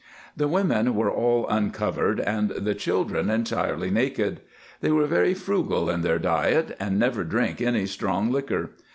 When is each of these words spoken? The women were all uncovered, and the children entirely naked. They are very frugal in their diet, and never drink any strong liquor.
The 0.35 0.47
women 0.47 0.95
were 0.95 1.11
all 1.11 1.47
uncovered, 1.47 2.19
and 2.19 2.49
the 2.49 2.73
children 2.73 3.29
entirely 3.29 3.91
naked. 3.91 4.41
They 4.79 4.89
are 4.89 5.05
very 5.05 5.35
frugal 5.35 5.91
in 5.91 6.01
their 6.01 6.17
diet, 6.17 6.75
and 6.79 6.97
never 6.97 7.23
drink 7.23 7.61
any 7.61 7.85
strong 7.85 8.31
liquor. 8.31 8.71